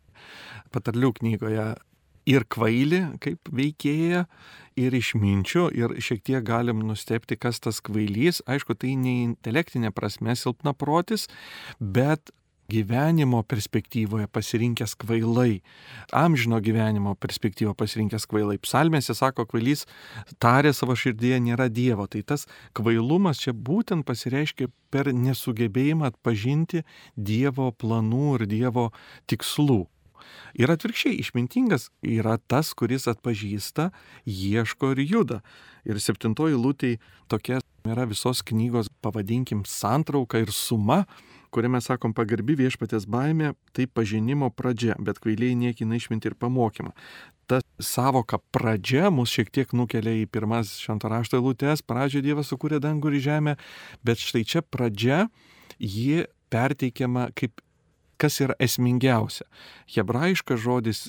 [0.74, 1.68] patarlių knygoje
[2.30, 4.26] ir kvailį kaip veikėją,
[4.80, 8.44] ir išminčių, ir šiek tiek galim nustepti, kas tas kvailys.
[8.48, 11.28] Aišku, tai ne intelektinė prasme silpna protis,
[11.80, 12.32] bet
[12.70, 15.62] gyvenimo perspektyvoje pasirinkęs kvailai,
[16.14, 18.60] amžino gyvenimo perspektyvoje pasirinkęs kvailai.
[18.62, 19.88] Psalmėse sako, kvailys
[20.38, 22.06] tarė savo širdėje nėra Dievo.
[22.08, 22.46] Tai tas
[22.78, 26.86] kvailumas čia būtent pasireiškia per nesugebėjimą atpažinti
[27.18, 28.92] Dievo planų ir Dievo
[29.30, 29.88] tikslų.
[30.60, 33.90] Ir atvirkščiai, išmintingas yra tas, kuris atpažįsta,
[34.26, 35.42] ieško ir juda.
[35.88, 36.98] Ir septintoji lūtė
[37.32, 41.06] tokia yra visos knygos, pavadinkim, santrauka ir suma,
[41.54, 46.94] kuriame sakom pagarbi viešpatės baime, tai pažinimo pradžia, bet kvailiai niekina išminti ir pamokymą.
[47.50, 52.82] Ta savoka pradžia mus šiek tiek nukelia į pirmas švento rašto eilutės, pradžioje Dievas sukūrė
[52.84, 53.56] dangų ir žemę,
[54.06, 55.26] bet štai čia pradžia,
[55.80, 57.64] ji perteikiama kaip
[58.20, 59.48] kas yra esmingiausia.
[59.96, 61.08] Hebrajiškas žodis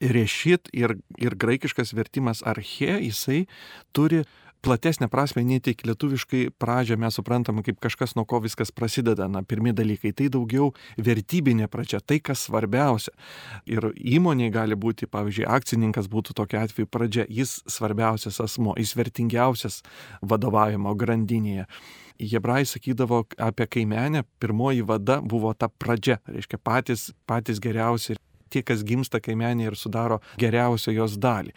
[0.00, 3.46] rešit ir, ir graikiškas vertimas arche, jisai
[3.92, 4.24] turi
[4.60, 9.28] platesnę prasme, ne tik lietuviškai pradžią mes suprantame kaip kažkas, nuo ko viskas prasideda.
[9.30, 13.14] Na, pirmie dalykai, tai daugiau vertybinė pradžia, tai kas svarbiausia.
[13.70, 19.82] Ir įmoniai gali būti, pavyzdžiui, akcininkas būtų tokia atveju pradžia, jis svarbiausias asmo, jis vertingiausias
[20.22, 21.68] vadovavimo grandinėje.
[22.18, 28.18] Hebrajai sakydavo apie kaimenę, pirmoji vada buvo ta pradžia, reiškia patys, patys geriausi
[28.50, 31.54] tie, kas gimsta kaimenė ir sudaro geriausią jos dalį.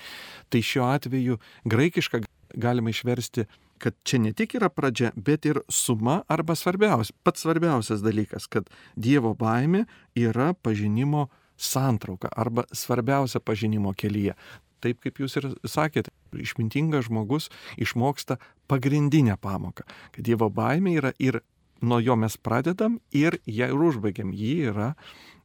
[0.52, 1.40] Tai šiuo atveju
[1.72, 2.24] graikišką
[2.62, 3.48] galima išversti,
[3.82, 8.70] kad čia ne tik yra pradžia, bet ir suma arba svarbiausia, pats svarbiausias dalykas, kad
[8.96, 9.88] Dievo baimė
[10.20, 14.36] yra pažinimo santrauka arba svarbiausia pažinimo kelyje.
[14.82, 17.50] Taip kaip jūs ir sakėte, išmintingas žmogus
[17.82, 18.38] išmoksta
[18.72, 19.84] pagrindinę pamoką,
[20.16, 21.42] kad Dievo baimė yra ir
[21.82, 24.32] nuo jo mes pradedam ir ją ir užbaigiam.
[24.34, 24.94] Ji yra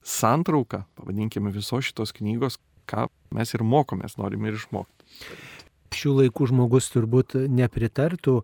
[0.06, 5.06] santrauka, pavadinkime, visos šitos knygos, ką mes ir mokomės, norime ir išmokti.
[5.96, 8.40] Šių laikų žmogus turbūt nepritartų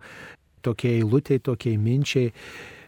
[0.64, 2.32] tokiai eilutei, tokiai minčiai,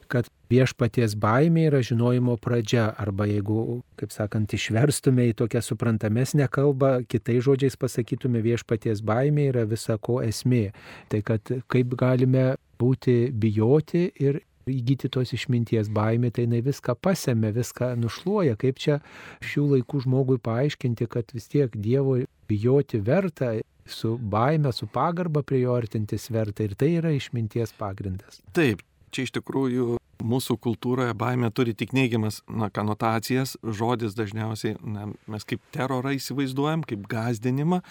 [0.08, 6.96] kad viešpaties baimė yra žinojimo pradžia, arba jeigu, kaip sakant, išverstume į tokią suprantamesnę kalbą,
[7.10, 10.68] kitais žodžiais pasakytume, viešpaties baimė yra visako esmė.
[11.12, 17.52] Tai kad kaip galime būti bijoti ir įgyti tos išminties baimė, tai jinai viską pasėmė,
[17.56, 18.56] viską nušluoja.
[18.60, 19.00] Kaip čia
[19.44, 23.54] šių laikų žmogui paaiškinti, kad vis tiek Dievo bijoti verta,
[23.86, 28.40] su baime, su pagarba prie jo artintis verta ir tai yra išminties pagrindas.
[28.56, 28.80] Taip,
[29.14, 35.46] čia iš tikrųjų mūsų kultūroje baimė turi tik neigiamas na, konotacijas, žodis dažniausiai na, mes
[35.48, 37.82] kaip terorą įsivaizduojam, kaip gazdinimą.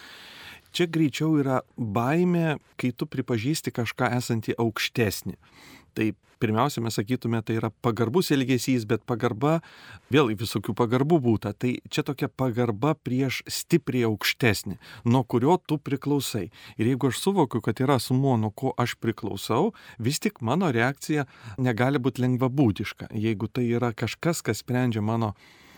[0.74, 5.38] Čia greičiau yra baimė, kai tu pripažįsti kažką esantį aukštesnį.
[5.94, 6.12] Tai
[6.44, 9.60] pirmiausia, mes sakytume, tai yra pagarbus elgesys, bet pagarba,
[10.12, 11.54] vėl visokių pagarbų būta.
[11.56, 14.76] Tai čia tokia pagarba prieš stipriai aukštesnį,
[15.08, 16.50] nuo kurio tu priklausai.
[16.76, 19.72] Ir jeigu aš suvokiu, kad yra asmuo, nuo ko aš priklausau,
[20.04, 21.28] vis tik mano reakcija
[21.64, 23.14] negali būti lengvabūdiška.
[23.16, 25.34] Jeigu tai yra kažkas, kas sprendžia mano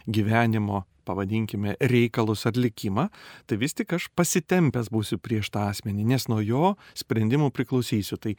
[0.09, 3.09] gyvenimo pavadinkime, reikalus ar likimą,
[3.45, 8.17] tai vis tik aš pasitempęs būsiu prieš tą asmenį, nes nuo jo sprendimų priklausysiu.
[8.17, 8.33] Tai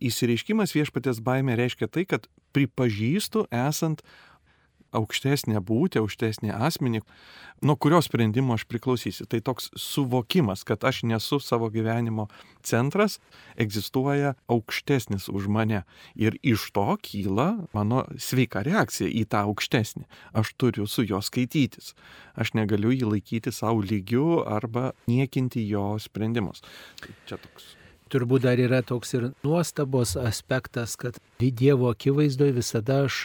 [0.00, 4.04] įsireiškimas viešpatės baime reiškia tai, kad pripažįstu esant
[4.96, 7.02] aukštesnė būti, aukštesnė asmenį,
[7.66, 9.26] nuo kurio sprendimo aš priklausysiu.
[9.30, 12.28] Tai toks suvokimas, kad aš nesu savo gyvenimo
[12.66, 13.18] centras,
[13.60, 15.84] egzistuoja aukštesnis už mane.
[16.18, 20.06] Ir iš to kyla mano sveika reakcija į tą aukštesnį.
[20.34, 21.94] Aš turiu su juo skaitytis.
[22.34, 26.64] Aš negaliu jį laikyti savo lygiu arba niekinti jo sprendimus.
[27.00, 27.76] Tai čia toks
[28.10, 33.22] turbūt dar yra toks ir nuostabos aspektas, kad Dievo akivaizdoje visada aš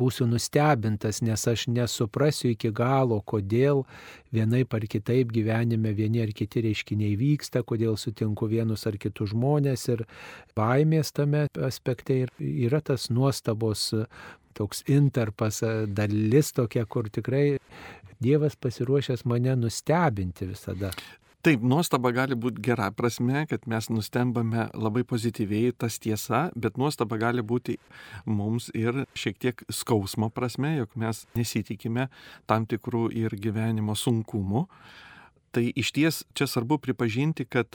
[0.00, 3.84] būsiu nustebintas, nes aš nesuprasiu iki galo, kodėl
[4.34, 9.88] vienaip ar kitaip gyvenime vieni ar kiti reiškiniai vyksta, kodėl sutinku vienus ar kitus žmonės
[9.94, 10.04] ir
[10.58, 13.90] baimės tame aspekte ir yra tas nuostabos
[14.58, 17.58] toks interpas, dalis tokia, kur tikrai
[18.22, 20.92] Dievas pasiruošęs mane nustebinti visada.
[21.42, 27.16] Taip, nuostaba gali būti gera prasme, kad mes nustembame labai pozityviai, tas tiesa, bet nuostaba
[27.18, 27.74] gali būti
[28.30, 32.06] mums ir šiek tiek skausmo prasme, jog mes nesitikime
[32.46, 34.62] tam tikrų ir gyvenimo sunkumų.
[35.50, 37.74] Tai iš ties čia svarbu pripažinti, kad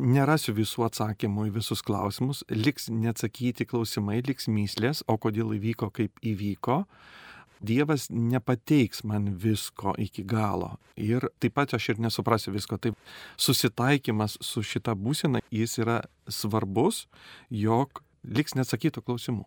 [0.00, 6.24] nerasiu visų atsakymų į visus klausimus, liks neatsakyti klausimai, liks myslės, o kodėl įvyko, kaip
[6.24, 6.86] įvyko.
[7.64, 10.74] Dievas nepateiks man visko iki galo.
[11.00, 12.78] Ir taip pat aš ir nesuprasiu visko.
[12.78, 12.98] Taip
[13.40, 17.04] susitaikymas su šita būsena, jis yra svarbus,
[17.50, 19.44] jog liks neatsakytų klausimų.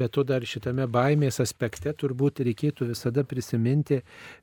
[0.00, 3.98] Bet to dar šitame baimės aspekte turbūt reikėtų visada prisiminti,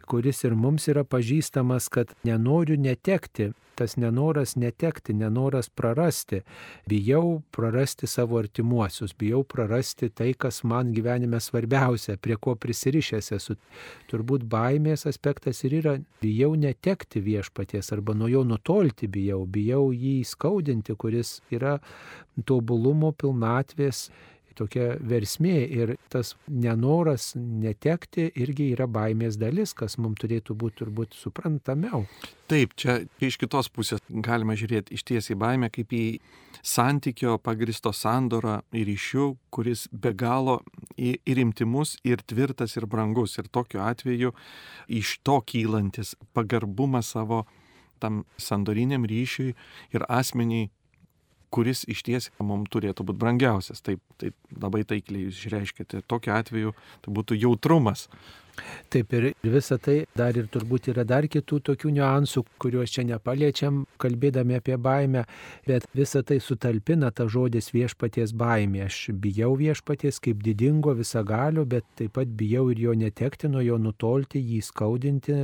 [0.06, 3.56] kuris ir mums yra pažįstamas, kad nenoriu netekti.
[3.78, 6.44] Tas nenoras netekti, nenoras prarasti.
[6.90, 13.58] Bijau prarasti savo artimuosius, bijau prarasti tai, kas man gyvenime svarbiausia, prie ko prisirišęs esu.
[14.10, 20.20] Turbūt baimės aspektas ir yra, bijau netekti viešpaties arba nuo jo nutolti bijau, bijau jį
[20.26, 21.78] skaudinti, kuris yra
[22.46, 24.08] tobulumo pilnatvės
[24.58, 31.18] tokia versmė ir tas nenoras netekti irgi yra baimės dalis, kas mums turėtų būti turbūt
[31.18, 32.06] suprantamiau.
[32.48, 36.06] Taip, čia iš kitos pusės galima žiūrėti iš ties į baimę kaip į
[36.68, 40.60] santykio pagristo sandorą ir ryšių, kuris be galo
[40.98, 43.38] ir imtimus, ir tvirtas, ir brangus.
[43.38, 44.34] Ir tokiu atveju
[44.88, 47.46] iš to kylantis pagarbumas savo
[48.00, 49.56] tam sandoriniam ryšiui
[49.96, 50.70] ir asmeniai
[51.54, 53.84] kuris iš ties mums turėtų būti brangiausias.
[53.86, 56.04] Taip, taip labai taikliai jūs išreiškite.
[56.10, 56.74] Tokiu atveju
[57.06, 58.08] tai būtų jautrumas.
[58.90, 63.84] Taip ir visa tai dar ir turbūt yra dar kitų tokių niuansų, kuriuos čia nepaliečiam,
[64.02, 65.26] kalbėdami apie baimę,
[65.68, 68.86] bet visa tai sutalpina ta žodis viešpaties baimė.
[68.88, 73.78] Aš bijau viešpaties kaip didingo visagalio, bet taip pat bijau ir jo netekti, nuo jo
[73.82, 75.38] nutolti, jį skaudinti,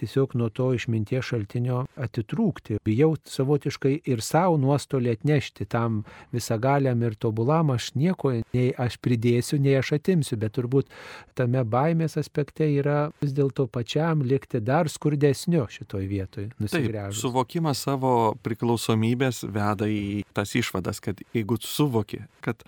[0.00, 2.78] tiesiog nuo to išminties šaltinio atitrūkti.
[2.84, 6.02] Bijau savotiškai ir savo nuostolį atnešti tam
[6.34, 10.92] visagaliam ir tobulam, aš nieko nei aš pridėsiu, nei aš atimsiu, bet turbūt
[11.38, 16.50] tame baimės aspekte aspekte yra vis dėlto pačiam likti dar skurdesniu šitoj vietoj.
[16.70, 22.62] Taip, suvokimas savo priklausomybės veda į tas išvadas, kad jeigu suvoki, kad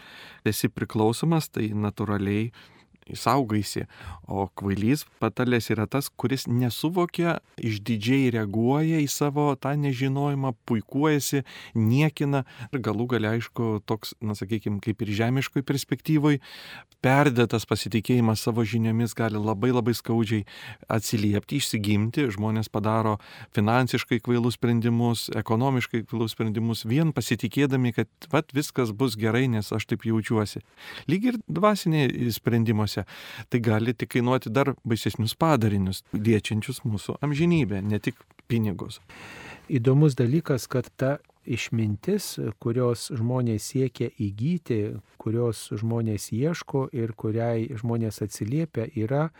[0.45, 2.53] esi priklausomas, tai natūraliai
[3.14, 3.85] saugaisi.
[4.27, 11.45] O kvailys patalės yra tas, kuris nesuvokia, išdidžiai reaguoja į savo tą nežinojimą, puikuojasi,
[11.79, 12.42] niekina
[12.73, 16.40] ir galų galia, aišku, toks, na sakykime, kaip ir žemiškoj perspektyvoj,
[17.05, 20.47] perdėtas pasitikėjimas savo žiniomis gali labai labai skaudžiai
[20.90, 23.16] atsiliepti, išsigimti, žmonės padaro
[23.55, 29.87] finansiškai kvailus sprendimus, ekonomiškai kvailus sprendimus, vien pasitikėdami, kad vat, viskas bus gerai, nes aš
[29.92, 30.64] taip jaučiuosi.
[31.11, 33.05] Lyg ir dvasinė sprendimuose pusę,
[33.49, 38.15] tai gali tik kainuoti dar baisesnius padarinius, liečiančius mūsų amžinybę, ne tik
[38.49, 39.01] pinigus.
[39.69, 48.23] Įdomus dalykas, kad ta išmintis, kurios žmonės siekia įgyti, kurios žmonės ieško ir kuriai žmonės
[48.23, 49.31] atsiliepia, yra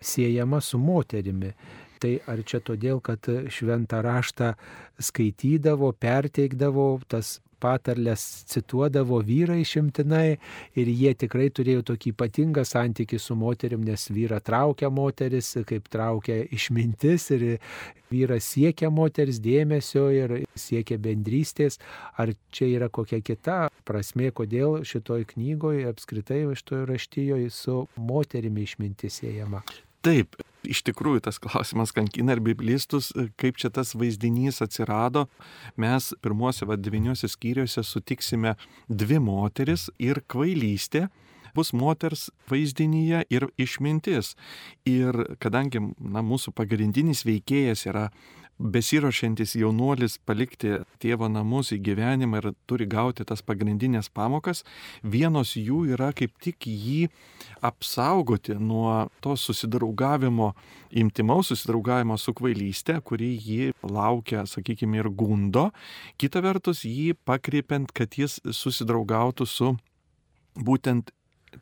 [0.00, 1.54] siejama su moterimi.
[2.00, 4.54] Tai ar čia todėl, kad šventą raštą
[5.00, 8.22] skaitydavo, perteikdavo, tas patarlės
[8.52, 10.36] cituodavo vyrai šimtinai
[10.76, 16.42] ir jie tikrai turėjo tokį ypatingą santykį su moterim, nes vyra traukia moteris, kaip traukia
[16.54, 17.46] išmintis ir
[18.12, 21.80] vyras siekia moters dėmesio ir siekia bendrystės.
[22.20, 29.20] Ar čia yra kokia kita prasme, kodėl šitoj knygoje apskritai šitoje raštyjoje su moterimi išmintis
[29.22, 29.64] siejama?
[30.04, 30.36] Taip,
[30.70, 35.26] iš tikrųjų tas klausimas kankina ir biblistus, kaip čia tas vaizdinys atsirado.
[35.80, 38.56] Mes pirmuose va, devyniuose skyriuose sutiksime
[38.88, 41.08] dvi moteris ir kvailystė
[41.54, 44.34] bus moters vaizdinyje ir išmintis.
[44.88, 48.08] Ir kadangi na, mūsų pagrindinis veikėjas yra
[48.58, 54.62] besirošiantis jaunuolis palikti tėvo namus į gyvenimą ir turi gauti tas pagrindinės pamokas,
[55.02, 57.08] vienos jų yra kaip tik jį
[57.64, 60.52] apsaugoti nuo to susidraugavimo,
[60.94, 65.70] imtimaus susidraugavimo su kvailystė, kuri jį laukia, sakykime, ir gundo,
[66.20, 69.74] kita vertus jį pakreipiant, kad jis susidraugautų su
[70.54, 71.10] būtent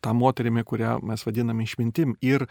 [0.00, 2.16] tą moterimi, kurią mes vadiname išmintim.
[2.24, 2.46] Ir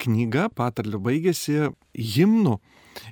[0.00, 2.58] knyga patarlių baigėsi himnu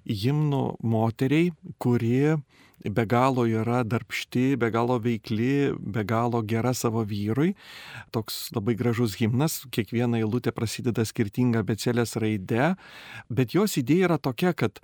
[0.07, 2.37] himnų moteriai, kuri
[2.79, 7.55] be galo yra darbšti, be galo veikli, be galo gera savo vyrui.
[8.15, 12.75] Toks labai gražus himnas, kiekviena eilutė prasideda skirtinga becelės raide,
[13.29, 14.83] bet jos idėja yra tokia, kad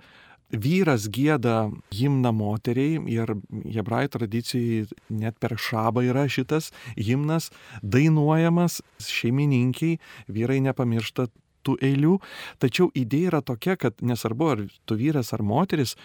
[0.51, 9.99] vyras gėda himną moteriai ir hebrajų tradicijai net per šabą yra šitas himnas dainuojamas šeimininkiai,
[10.27, 11.29] vyrai nepamiršta
[11.65, 12.19] tų eilių,
[12.61, 15.95] tačiau idėja yra tokia, kad nesvarbu ar tu vyras ar moteris,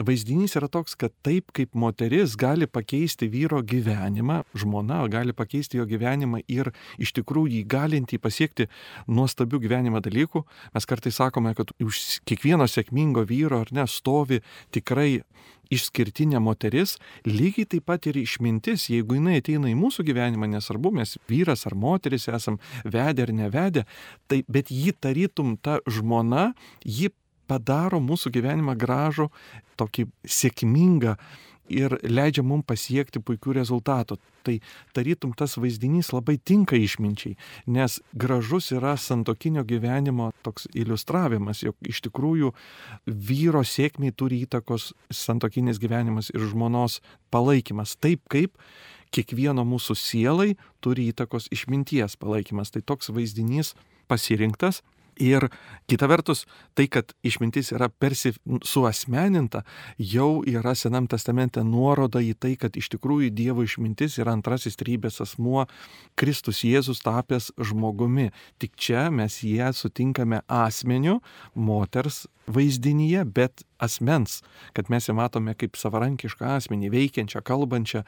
[0.00, 5.86] vaizdinys yra toks, kad taip kaip moteris gali pakeisti vyro gyvenimą, žmona gali pakeisti jo
[5.88, 8.68] gyvenimą ir iš tikrųjų jį galinti pasiekti
[9.08, 14.40] nuostabių gyvenimo dalykų, mes kartais sakome, kad už kiekvieno sėkmingo vyro ar ne stovi
[14.74, 15.22] tikrai
[15.70, 16.96] išskirtinė moteris,
[17.28, 21.76] lygiai taip pat ir išmintis, jeigu jinai ateina į mūsų gyvenimą, nesvarbu, mes vyras ar
[21.78, 23.86] moteris esam vedę ar nevedę,
[24.26, 26.50] tai bet jį tarytum ta žmona,
[26.82, 27.12] ji
[27.50, 29.26] padaro mūsų gyvenimą gražų,
[29.80, 30.06] tokį
[30.38, 31.16] sėkmingą,
[31.70, 34.18] ir leidžia mums pasiekti puikių rezultatų.
[34.44, 34.56] Tai
[34.96, 37.36] tarytum tas vaizdinys labai tinka išminčiai,
[37.70, 42.54] nes gražus yra santokinio gyvenimo toks iliustravimas, jog iš tikrųjų
[43.06, 47.00] vyro sėkmiai turi įtakos santokinis gyvenimas ir žmonos
[47.30, 47.96] palaikymas.
[48.00, 48.56] Taip kaip
[49.14, 52.72] kiekvieno mūsų sielai turi įtakos išminties palaikymas.
[52.72, 53.74] Tai toks vaizdinys
[54.10, 54.82] pasirinktas
[55.20, 55.50] Ir
[55.90, 58.32] kita vertus, tai, kad išmintis yra persi
[58.64, 59.62] suasmeninta,
[59.98, 65.20] jau yra Senam testamente nuoroda į tai, kad iš tikrųjų Dievo išmintis yra antrasis trybės
[65.20, 65.66] asmuo,
[66.16, 68.30] Kristus Jėzus tapęs žmogumi.
[68.62, 71.20] Tik čia mes ją sutinkame asmeniu,
[71.54, 74.40] moters vaizdinyje, bet asmens,
[74.76, 78.02] kad mes ją matome kaip savarankišką asmenį, veikiančią, kalbančią,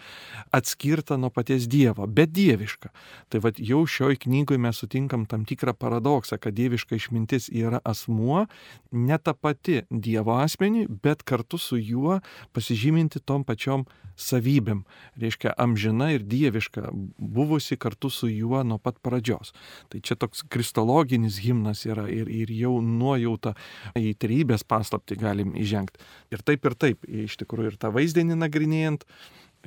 [0.55, 2.93] atskirtą nuo paties Dievo, bet dievišką.
[3.33, 8.47] Tai vad jau šioj knygoje mes sutinkam tam tikrą paradoksą, kad dieviška išmintis yra asmuo,
[8.93, 12.21] ne ta pati Dievo asmenį, bet kartu su juo
[12.53, 13.87] pasižyminti tom pačiom
[14.19, 14.83] savybėm.
[15.21, 19.53] Reiškia, amžina ir dieviška, buvusi kartu su juo nuo pat pradžios.
[19.93, 23.55] Tai čia toks kristologinis himnas yra ir, ir jau nuojauta
[23.99, 26.01] į trybės paslapti galim įžengti.
[26.33, 29.05] Ir taip ir taip, iš tikrųjų ir tą vaizdinį nagrinėjant,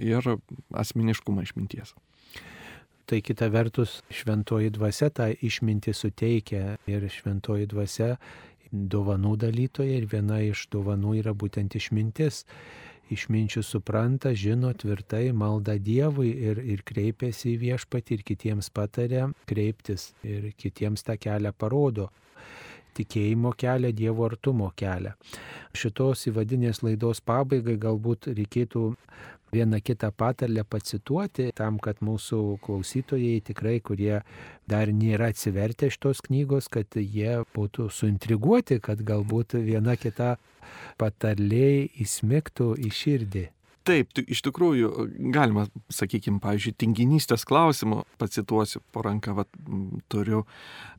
[0.01, 0.37] ir
[0.73, 1.93] asmeniškumą išminties.
[3.05, 8.15] Tai kita vertus, šventoji dvasia tą išmintį suteikia ir šventoji dvasia
[8.71, 12.45] dovanų dalytoja ir viena iš dovanų yra būtent išmintis.
[13.13, 20.15] Išminčių supranta, žino tvirtai, malda Dievui ir, ir kreipiasi į viešpatį ir kitiems patarė kreiptis
[20.25, 22.09] ir kitiems tą kelią parodo
[22.95, 25.15] tikėjimo kelią, Dievo artumo kelią.
[25.75, 28.85] Šitos įvadinės laidos pabaigai galbūt reikėtų
[29.55, 34.19] vieną kitą patarlę pacituoti, tam, kad mūsų klausytojai tikrai, kurie
[34.67, 40.35] dar nėra atsivertę šitos knygos, kad jie būtų suintriguoti, kad galbūt viena kita
[40.99, 43.45] patarlė įsmigtų į širdį.
[43.85, 44.89] Taip, iš tikrųjų,
[45.29, 49.59] galima, sakykime, pavyzdžiui, tinginystės klausimų, pacituosiu po ranką, vat,
[50.09, 50.41] turiu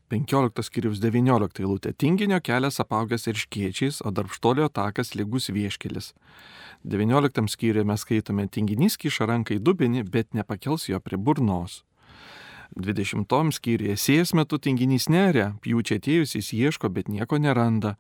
[0.07, 1.91] 15 skiriaus 19 eilutė.
[1.91, 6.13] Tinginio kelias apaugęs ir škiečiais, o darbštolio takas lygus vieškelis.
[6.87, 11.83] 19 skyriuje mes skaitome, tinginys kiša ranką į dubinį, bet nepakels jo prie burnos.
[12.79, 13.27] 20
[13.59, 17.97] skyriuje sėjas metu tinginys neria, pjūčia atėjus jis ieško, bet nieko neranda.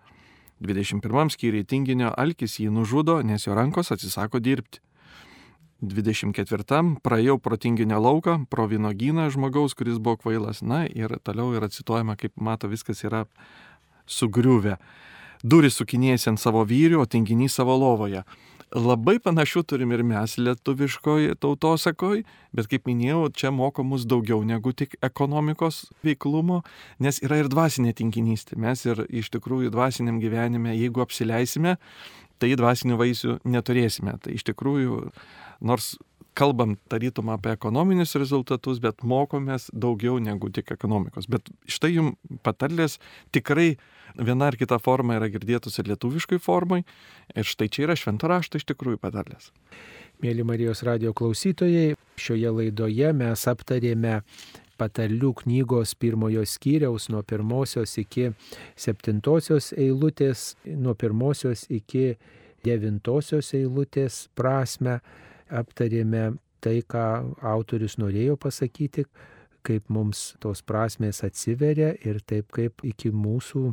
[0.63, 4.86] 21 skyriuje tinginio alkis jį nužudo, nes jo rankos atsisako dirbti.
[5.83, 10.63] 24 praėjau pro tinginio lauką, pro vynogyną žmogaus, kuris buvo kvailas.
[10.63, 13.27] Na ir toliau yra cituojama, kaip mato, viskas yra
[14.07, 14.79] sugriuvę.
[15.45, 18.25] Duris sukinėjasi ant savo vyrių, o tinginys savo lovoje.
[18.75, 22.25] Labai panašių turim ir mes lietuviškoje tautosakoj,
[22.57, 26.65] bet kaip minėjau, čia moko mus daugiau negu tik ekonomikos veiklumo,
[26.99, 28.59] nes yra ir dvasinė tinginystė.
[28.59, 31.77] Mes ir iš tikrųjų dvasiniam gyvenime, jeigu apsileisime,
[32.43, 34.17] tai dvasinių vaisių neturėsime.
[34.23, 35.01] Tai iš tikrųjų
[35.65, 35.95] nors
[36.37, 41.29] kalbam tarytum apie ekonominius rezultatus, bet mokomės daugiau negu tik ekonomikos.
[41.33, 42.99] Bet štai jums patarlės
[43.33, 43.77] tikrai
[44.17, 46.83] viena ar kita forma yra girdėtus ir lietuviškai formai.
[47.35, 49.51] Ir štai čia yra švento rašto iš tikrųjų patarlės.
[50.25, 54.21] Mėly Marijos radio klausytojai, šioje laidoje mes aptarėme
[54.79, 58.31] patarlių knygos pirmojo skyriaus nuo pirmosios iki
[58.77, 62.17] septintosios eilutės, nuo pirmosios iki
[62.67, 65.01] devintosios eilutės prasme
[65.51, 67.07] aptarėme tai, ką
[67.47, 69.07] autorius norėjo pasakyti,
[69.67, 73.73] kaip mums tos prasmės atsiveria ir taip kaip iki mūsų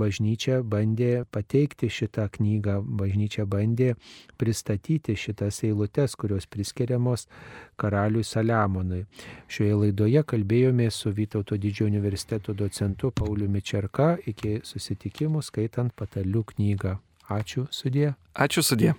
[0.00, 3.94] bažnyčia bandė pateikti šitą knygą, bažnyčia bandė
[4.40, 7.26] pristatyti šitas eilutes, kurios priskiriamos
[7.80, 9.04] karaliui Saliamonui.
[9.48, 16.96] Šioje laidoje kalbėjome su Vytauto didžiojo universiteto docentu Pauliu Mičerka iki susitikimų skaitant patalių knygą.
[17.26, 18.14] Ačiū sudė.
[18.34, 18.96] Ačiū sudė.